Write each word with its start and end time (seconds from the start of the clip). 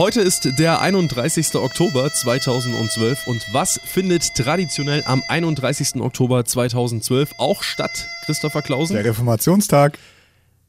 Heute 0.00 0.22
ist 0.22 0.58
der 0.58 0.80
31. 0.80 1.56
Oktober 1.56 2.10
2012 2.10 3.26
und 3.26 3.46
was 3.52 3.78
findet 3.84 4.34
traditionell 4.34 5.02
am 5.04 5.22
31. 5.28 5.96
Oktober 5.96 6.42
2012 6.42 7.34
auch 7.36 7.62
statt, 7.62 8.08
Christopher 8.24 8.62
Klausen? 8.62 8.94
Der 8.94 9.04
Reformationstag. 9.04 9.98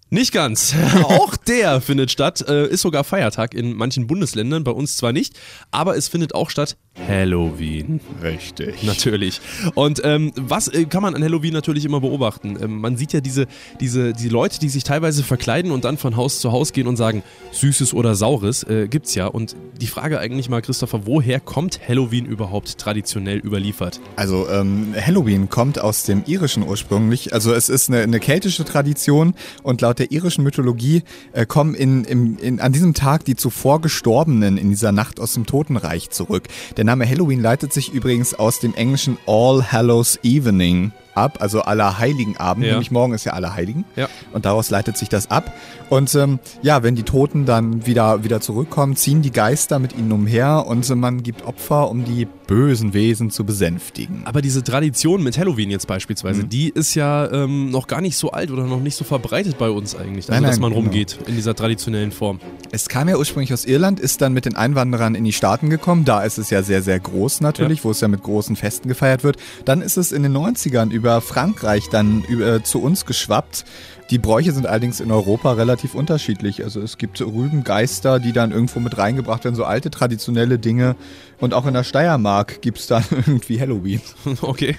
Nicht 0.10 0.34
ganz. 0.34 0.76
Auch 1.04 1.38
der 1.38 1.80
findet 1.80 2.12
statt, 2.12 2.44
äh, 2.46 2.68
ist 2.68 2.82
sogar 2.82 3.06
Feiertag 3.06 3.54
in 3.54 3.74
manchen 3.74 4.06
Bundesländern, 4.06 4.66
bei 4.66 4.72
uns 4.72 4.98
zwar 4.98 5.14
nicht, 5.14 5.40
aber 5.72 5.96
es 5.96 6.10
findet 6.10 6.36
auch 6.36 6.50
statt 6.50 6.76
Halloween. 7.08 8.02
Richtig. 8.22 8.84
Natürlich. 8.84 9.40
Und 9.76 10.02
ähm, 10.04 10.34
was 10.36 10.68
äh, 10.68 10.86
kann 10.86 11.02
man 11.02 11.16
an 11.16 11.24
Halloween 11.24 11.54
natürlich 11.54 11.86
immer 11.86 12.02
beobachten? 12.02 12.58
Ähm, 12.62 12.82
man 12.82 12.98
sieht 12.98 13.14
ja 13.14 13.22
diese, 13.22 13.48
diese 13.80 14.14
die 14.14 14.28
Leute, 14.28 14.60
die 14.60 14.68
sich 14.68 14.84
teilweise 14.84 15.24
verkleiden 15.24 15.72
und 15.72 15.86
dann 15.86 15.98
von 15.98 16.18
Haus 16.18 16.42
zu 16.42 16.52
Haus 16.52 16.74
gehen 16.74 16.88
und 16.88 16.98
sagen, 16.98 17.24
Süßes 17.52 17.94
oder 17.94 18.16
Saures, 18.16 18.64
äh, 18.64 18.88
gibt's 18.90 19.16
ja. 19.16 19.28
Und 19.28 19.56
die 19.80 19.88
Frage 19.88 20.20
eigentlich 20.20 20.50
mal, 20.50 20.62
Christopher, 20.62 21.06
woher 21.06 21.40
kommt 21.40 21.80
Halloween 21.88 22.26
überhaupt 22.26 22.78
traditionell 22.78 23.40
überliefert? 23.40 24.02
Also 24.18 24.50
ähm, 24.50 24.94
Halloween 25.00 25.50
kommt 25.50 25.80
aus 25.80 26.04
dem 26.04 26.24
irischen 26.28 26.68
ursprünglich. 26.68 27.34
Also 27.34 27.54
es 27.54 27.70
ist 27.70 27.90
eine, 27.90 28.02
eine 28.02 28.20
keltische 28.20 28.66
Tradition 28.66 29.34
und 29.64 29.80
laut 29.80 30.00
der 30.00 30.12
irischen 30.12 30.44
Mythologie 30.44 31.04
äh, 31.32 31.46
kommen 31.46 31.74
in, 31.74 32.04
in, 32.04 32.38
in, 32.38 32.60
an 32.60 32.74
diesem 32.74 32.94
Tag 32.94 33.24
die 33.26 33.36
zuvor 33.36 33.80
Gestorbenen 33.82 34.58
in 34.58 34.70
dieser 34.70 34.92
Nacht 34.92 35.22
aus 35.22 35.34
dem 35.34 35.46
Totenreich 35.46 36.10
zurück. 36.10 36.48
Der 36.78 36.81
Name 36.84 37.08
Halloween 37.08 37.42
leitet 37.42 37.74
sich 37.74 37.94
übrigens 37.94 38.34
aus 38.34 38.60
dem 38.60 38.74
englischen 38.74 39.18
All 39.26 39.72
Hallows 39.72 40.20
Evening 40.24 40.92
ab, 41.16 41.38
also 41.42 41.62
Allerheiligenabend, 41.62 42.66
Ja. 42.66 42.72
nämlich 42.74 42.92
morgen 42.92 43.14
ist 43.14 43.26
ja 43.26 43.34
Allerheiligen. 43.34 43.86
Ja. 43.96 44.08
Und 44.34 44.46
daraus 44.46 44.70
leitet 44.70 44.98
sich 44.98 45.10
das 45.10 45.30
ab. 45.32 45.54
Und 45.90 46.14
ähm, 46.16 46.40
ja, 46.62 46.84
wenn 46.84 46.96
die 46.96 47.04
Toten 47.04 47.46
dann 47.46 47.86
wieder, 47.86 48.24
wieder 48.24 48.40
zurückkommen, 48.42 48.96
ziehen 48.96 49.22
die 49.22 49.32
Geister 49.32 49.80
mit 49.80 49.96
ihnen 49.98 50.12
umher 50.12 50.66
und 50.68 50.90
äh, 50.90 50.96
man 50.96 51.22
gibt 51.24 51.46
Opfer, 51.46 51.90
um 51.90 52.06
die 52.06 52.28
bösen 52.48 52.94
Wesen 52.94 53.30
zu 53.32 53.46
besänftigen. 53.46 54.22
Aber 54.26 54.42
diese 54.42 54.64
Tradition 54.64 55.24
mit 55.24 55.38
Halloween 55.38 55.70
jetzt 55.70 55.86
Mhm. 55.86 55.94
beispielsweise, 55.94 56.44
die 56.46 56.70
ist 56.70 56.96
ja 56.96 57.30
ähm, 57.32 57.70
noch 57.72 57.88
gar 57.88 58.02
nicht 58.02 58.18
so 58.18 58.32
alt 58.32 58.52
oder 58.52 58.64
noch 58.64 58.80
nicht 58.80 58.96
so 58.96 59.04
verbreitet 59.04 59.58
bei 59.58 59.70
uns 59.70 59.96
eigentlich, 59.96 60.26
also 60.30 60.34
Nein, 60.34 60.44
dass 60.44 60.52
nein, 60.56 60.62
man 60.62 60.72
genau. 60.72 60.82
rumgeht 60.84 61.18
in 61.28 61.36
dieser 61.36 61.56
traditionellen 61.56 62.12
Form. 62.12 62.40
Es 62.72 62.88
kam 62.88 63.10
ja 63.10 63.18
ursprünglich 63.18 63.52
aus 63.54 63.66
Irland, 63.66 64.00
ist 64.00 64.22
dann 64.22 64.32
mit 64.34 64.46
den 64.46 64.56
Einwanderern 64.56 65.16
in 65.16 65.24
die 65.26 65.34
Staaten 65.34 65.70
gekommen. 65.70 66.06
Da 66.06 66.22
ist 66.24 66.38
es 66.38 66.50
ja 66.50 66.64
sehr, 66.64 66.82
sehr 66.82 67.00
groß 67.00 67.42
natürlich, 67.42 67.84
wo 67.84 67.92
es 67.92 68.00
ja 68.02 68.08
mit 68.08 68.24
großen 68.24 68.56
Festen 68.56 68.88
gefeiert 68.88 69.24
wird. 69.26 69.38
Dann 69.66 69.82
ist 69.82 69.98
es 69.98 70.12
in 70.14 70.24
den 70.24 70.32
90ern 70.36 70.90
über 70.92 71.01
Frankreich 71.22 71.90
dann 71.90 72.24
über, 72.28 72.64
zu 72.64 72.82
uns 72.82 73.06
geschwappt. 73.06 73.66
Die 74.12 74.18
Bräuche 74.20 74.52
sind 74.52 74.68
allerdings 74.68 75.00
in 75.00 75.10
Europa 75.10 75.54
relativ 75.54 75.96
unterschiedlich. 75.96 76.64
Also 76.64 76.82
es 76.82 76.98
gibt 76.98 77.22
Rübengeister, 77.22 78.20
die 78.20 78.34
dann 78.34 78.52
irgendwo 78.52 78.80
mit 78.82 78.98
reingebracht 78.98 79.46
werden, 79.46 79.56
so 79.56 79.64
alte 79.64 79.90
traditionelle 79.90 80.60
Dinge. 80.60 80.96
Und 81.40 81.54
auch 81.54 81.66
in 81.66 81.74
der 81.74 81.86
Steiermark 81.86 82.62
gibt 82.62 82.80
es 82.80 82.88
dann 82.88 83.04
irgendwie 83.12 83.60
Halloween. 83.60 84.02
Okay. 84.42 84.76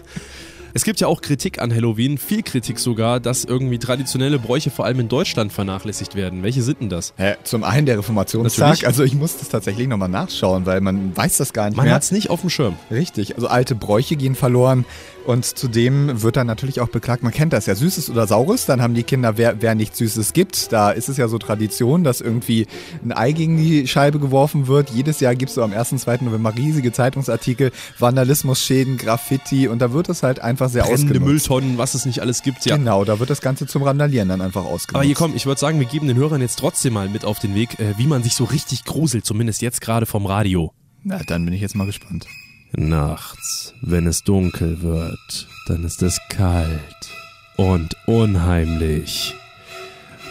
Es 0.74 0.84
gibt 0.84 1.00
ja 1.00 1.06
auch 1.06 1.20
Kritik 1.20 1.60
an 1.60 1.72
Halloween, 1.72 2.16
viel 2.16 2.42
Kritik 2.42 2.78
sogar, 2.78 3.20
dass 3.20 3.44
irgendwie 3.44 3.78
traditionelle 3.78 4.38
Bräuche 4.38 4.70
vor 4.70 4.86
allem 4.86 5.00
in 5.00 5.08
Deutschland 5.08 5.52
vernachlässigt 5.52 6.14
werden. 6.14 6.42
Welche 6.42 6.62
sind 6.62 6.80
denn 6.80 6.88
das? 6.88 7.12
Hä, 7.16 7.34
zum 7.44 7.62
einen 7.62 7.84
der 7.84 7.98
Reformationstag. 7.98 8.68
Natürlich. 8.68 8.86
Also 8.86 9.04
ich 9.04 9.14
muss 9.14 9.36
das 9.36 9.50
tatsächlich 9.50 9.86
nochmal 9.86 10.08
nachschauen, 10.08 10.64
weil 10.64 10.80
man 10.80 11.14
weiß 11.14 11.36
das 11.36 11.52
gar 11.52 11.66
nicht 11.68 11.76
Man 11.76 11.84
mehr. 11.86 11.94
hat 11.94 12.04
es 12.04 12.10
nicht 12.10 12.30
auf 12.30 12.40
dem 12.40 12.48
Schirm. 12.48 12.76
Richtig, 12.90 13.34
also 13.34 13.48
alte 13.48 13.74
Bräuche 13.74 14.16
gehen 14.16 14.34
verloren 14.34 14.86
und 15.26 15.44
zudem 15.44 16.22
wird 16.22 16.36
dann 16.36 16.46
natürlich 16.46 16.80
auch 16.80 16.88
beklagt, 16.88 17.22
man 17.22 17.32
kennt 17.32 17.52
das 17.52 17.66
ja, 17.66 17.74
Süßes 17.74 18.10
oder 18.10 18.26
Saures, 18.26 18.66
dann 18.66 18.82
haben 18.82 18.94
die 18.94 19.02
Kinder, 19.02 19.36
wer, 19.36 19.60
wer 19.60 19.74
nichts 19.74 19.98
Süßes 19.98 20.32
gibt, 20.32 20.72
da 20.72 20.90
ist 20.90 21.08
es 21.08 21.16
ja 21.16 21.28
so 21.28 21.38
Tradition, 21.38 22.04
dass 22.04 22.20
irgendwie 22.20 22.66
ein 23.04 23.12
Ei 23.12 23.32
gegen 23.32 23.56
die 23.56 23.86
Scheibe 23.86 24.18
geworfen 24.18 24.66
wird. 24.66 24.90
Jedes 24.90 25.20
Jahr 25.20 25.34
gibt 25.34 25.50
es 25.50 25.54
so 25.54 25.62
am 25.62 25.72
1. 25.72 25.90
2. 25.90 26.18
November 26.22 26.54
riesige 26.56 26.92
Zeitungsartikel, 26.92 27.72
Vandalismusschäden, 27.98 28.96
Graffiti 28.96 29.68
und 29.68 29.80
da 29.80 29.92
wird 29.92 30.08
es 30.08 30.22
halt 30.22 30.40
einfach 30.40 30.68
sehr 30.68 30.82
Brennende 30.82 31.04
ausgenutzt. 31.04 31.26
Mülltonnen, 31.26 31.78
was 31.78 31.94
es 31.94 32.06
nicht 32.06 32.20
alles 32.20 32.42
gibt. 32.42 32.64
Ja. 32.66 32.76
Genau, 32.76 33.04
da 33.04 33.18
wird 33.18 33.30
das 33.30 33.40
Ganze 33.40 33.66
zum 33.66 33.82
Randalieren 33.82 34.28
dann 34.28 34.40
einfach 34.40 34.64
ausgenutzt. 34.64 34.94
Aber 34.94 35.04
hier 35.04 35.14
komm, 35.14 35.34
ich 35.34 35.46
würde 35.46 35.60
sagen, 35.60 35.78
wir 35.78 35.86
geben 35.86 36.08
den 36.08 36.16
Hörern 36.16 36.40
jetzt 36.40 36.58
trotzdem 36.58 36.94
mal 36.94 37.08
mit 37.08 37.24
auf 37.24 37.38
den 37.38 37.54
Weg, 37.54 37.78
äh, 37.78 37.94
wie 37.96 38.06
man 38.06 38.22
sich 38.22 38.34
so 38.34 38.44
richtig 38.44 38.84
gruselt, 38.84 39.24
zumindest 39.24 39.62
jetzt 39.62 39.80
gerade 39.80 40.06
vom 40.06 40.26
Radio. 40.26 40.72
Na, 41.04 41.20
dann 41.26 41.44
bin 41.44 41.54
ich 41.54 41.60
jetzt 41.60 41.74
mal 41.74 41.86
gespannt. 41.86 42.26
Nachts, 42.74 43.74
wenn 43.82 44.06
es 44.06 44.24
dunkel 44.24 44.80
wird, 44.80 45.46
dann 45.66 45.84
ist 45.84 46.02
es 46.02 46.18
kalt 46.30 47.10
und 47.56 47.96
unheimlich. 48.06 49.34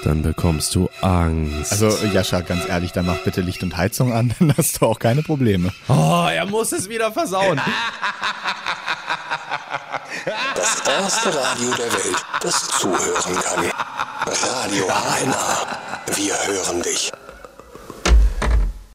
Dann 0.03 0.23
bekommst 0.23 0.73
du 0.73 0.89
Angst. 1.01 1.71
Also 1.71 1.89
Jascha, 2.07 2.41
ganz 2.41 2.67
ehrlich, 2.67 2.93
dann 2.93 3.05
mach 3.05 3.19
bitte 3.19 3.41
Licht 3.41 3.61
und 3.61 3.77
Heizung 3.77 4.11
an, 4.11 4.33
dann 4.39 4.57
hast 4.57 4.81
du 4.81 4.87
auch 4.87 4.97
keine 4.97 5.21
Probleme. 5.21 5.71
oh, 5.87 6.27
er 6.31 6.47
muss 6.47 6.71
es 6.71 6.89
wieder 6.89 7.11
versauen. 7.11 7.61
Das 10.55 10.81
erste 10.87 11.35
Radio 11.35 11.71
der 11.71 11.93
Welt, 11.93 12.25
das 12.41 12.67
zuhören 12.79 13.35
kann. 13.35 13.71
Radio 14.25 14.87
HNA. 14.87 15.67
Wir 16.15 16.35
hören 16.47 16.81
dich. 16.81 17.11